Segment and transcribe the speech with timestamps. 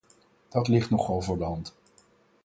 [0.49, 1.75] Dat ligt nogal voor de hand.